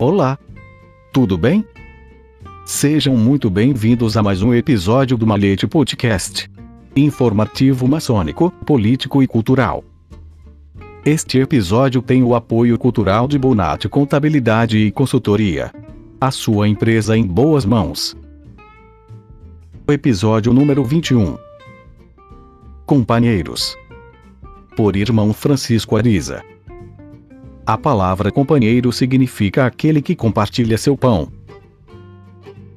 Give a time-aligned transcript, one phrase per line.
[0.00, 0.38] Olá!
[1.12, 1.62] Tudo bem?
[2.64, 6.50] Sejam muito bem-vindos a mais um episódio do Malete Podcast.
[6.96, 9.84] Informativo maçônico, político e cultural.
[11.04, 15.70] Este episódio tem o apoio cultural de Bonatti Contabilidade e Consultoria.
[16.18, 18.16] A sua empresa em boas mãos.
[19.86, 21.36] Episódio número 21.
[22.86, 23.76] Companheiros.
[24.74, 26.42] Por irmão Francisco Ariza.
[27.70, 31.28] A palavra companheiro significa aquele que compartilha seu pão.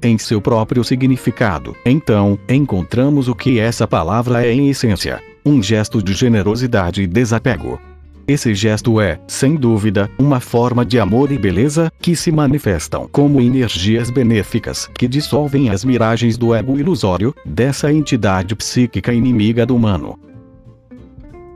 [0.03, 5.99] Em seu próprio significado, então, encontramos o que essa palavra é em essência: um gesto
[5.99, 7.81] de generosidade e desapego.
[8.27, 13.41] Esse gesto é, sem dúvida, uma forma de amor e beleza, que se manifestam como
[13.41, 20.19] energias benéficas que dissolvem as miragens do ego ilusório, dessa entidade psíquica inimiga do humano.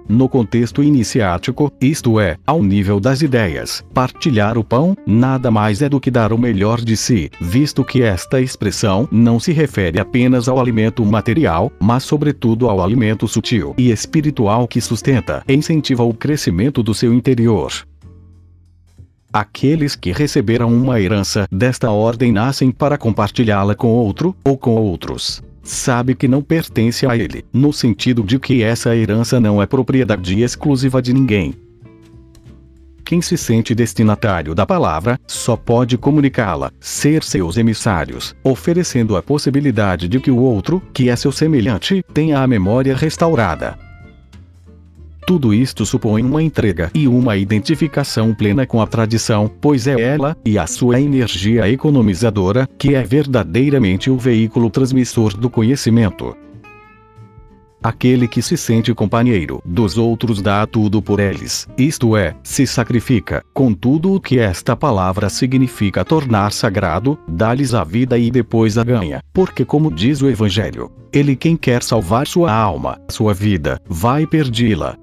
[0.10, 5.90] No contexto iniciático, isto é, ao nível das ideias, partilhar o pão, nada mais é
[5.90, 10.48] do que dar o melhor de si, visto que esta expressão não se refere apenas
[10.48, 16.14] ao alimento material, mas sobretudo ao alimento sutil e espiritual que sustenta e incentiva o
[16.14, 17.74] crescimento do seu interior.
[19.34, 25.44] Aqueles que receberam uma herança desta ordem nascem para compartilhá-la com outro, ou com outros
[25.70, 30.42] sabe que não pertence a ele, no sentido de que essa herança não é propriedade
[30.42, 31.54] exclusiva de ninguém.
[33.04, 40.10] Quem se sente destinatário da palavra, só pode comunicá-la, ser seus emissários, oferecendo a possibilidade
[40.10, 43.87] de que o outro, que é seu semelhante, tenha a memória restaurada.
[45.28, 50.38] Tudo isto supõe uma entrega e uma identificação plena com a tradição, pois é ela,
[50.46, 56.34] e a sua energia economizadora, que é verdadeiramente o veículo transmissor do conhecimento.
[57.84, 63.44] Aquele que se sente companheiro dos outros dá tudo por eles, isto é, se sacrifica,
[63.54, 68.84] com tudo o que esta palavra significa tornar sagrado, dá-lhes a vida e depois a
[68.84, 74.26] ganha, porque como diz o Evangelho, ele quem quer salvar sua alma, sua vida, vai
[74.26, 74.98] perdê-la,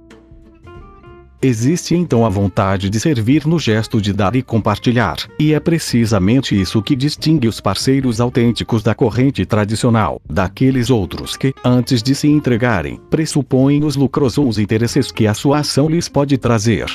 [1.44, 6.59] Existe então a vontade de servir no gesto de dar e compartilhar, e é precisamente
[6.59, 12.28] isso que distingue os parceiros autênticos da corrente tradicional, daqueles outros que, antes de se
[12.28, 16.87] entregarem, pressupõem os lucros ou os interesses que a sua ação lhes pode trazer.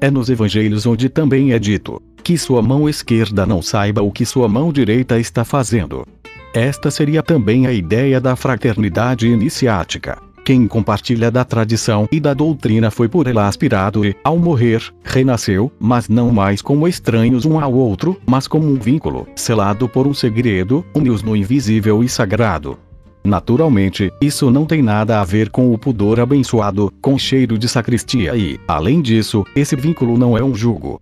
[0.00, 4.26] É nos evangelhos onde também é dito que sua mão esquerda não saiba o que
[4.26, 6.04] sua mão direita está fazendo.
[6.52, 10.18] Esta seria também a ideia da fraternidade iniciática.
[10.48, 15.70] Quem compartilha da tradição e da doutrina foi por ela aspirado e, ao morrer, renasceu,
[15.78, 20.14] mas não mais como estranhos um ao outro, mas como um vínculo, selado por um
[20.14, 22.78] segredo, unidos no invisível e sagrado.
[23.22, 28.34] Naturalmente, isso não tem nada a ver com o pudor abençoado, com cheiro de sacristia
[28.34, 30.98] e, além disso, esse vínculo não é um jugo.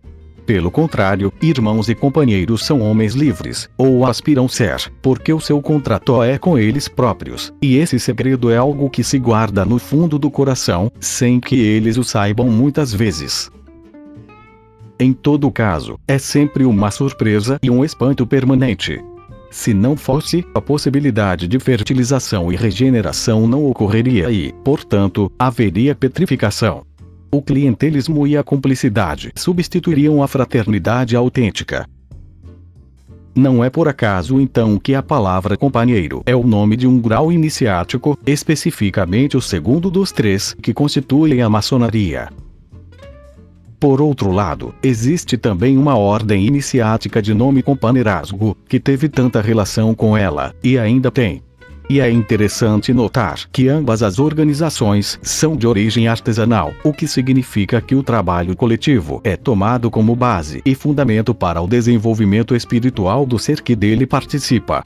[0.46, 6.22] Pelo contrário, irmãos e companheiros são homens livres, ou aspiram ser, porque o seu contrato
[6.22, 10.30] é com eles próprios, e esse segredo é algo que se guarda no fundo do
[10.30, 13.50] coração, sem que eles o saibam muitas vezes.
[15.00, 19.02] Em todo caso, é sempre uma surpresa e um espanto permanente.
[19.50, 26.84] Se não fosse, a possibilidade de fertilização e regeneração não ocorreria e, portanto, haveria petrificação.
[27.30, 31.86] O clientelismo e a cumplicidade substituiriam a fraternidade autêntica.
[33.34, 37.30] Não é por acaso então que a palavra companheiro é o nome de um grau
[37.30, 42.30] iniciático, especificamente o segundo dos três que constituem a maçonaria.
[43.78, 49.94] Por outro lado, existe também uma ordem iniciática de nome companheirazgo, que teve tanta relação
[49.94, 51.42] com ela, e ainda tem,
[51.88, 57.80] e é interessante notar que ambas as organizações são de origem artesanal, o que significa
[57.80, 63.38] que o trabalho coletivo é tomado como base e fundamento para o desenvolvimento espiritual do
[63.38, 64.84] ser que dele participa.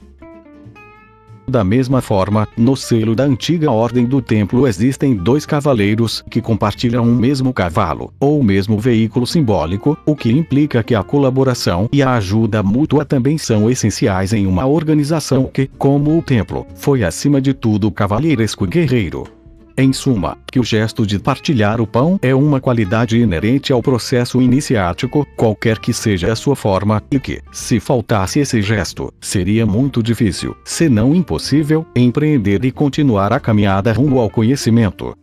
[1.51, 7.03] Da mesma forma, no selo da antiga ordem do templo existem dois cavaleiros que compartilham
[7.03, 12.13] um mesmo cavalo, ou mesmo veículo simbólico, o que implica que a colaboração e a
[12.13, 17.53] ajuda mútua também são essenciais em uma organização que, como o templo, foi acima de
[17.53, 19.40] tudo cavalheiresco guerreiro.
[19.81, 24.39] Em suma, que o gesto de partilhar o pão é uma qualidade inerente ao processo
[24.39, 30.03] iniciático, qualquer que seja a sua forma, e que, se faltasse esse gesto, seria muito
[30.03, 35.17] difícil, se não impossível, empreender e continuar a caminhada rumo ao conhecimento.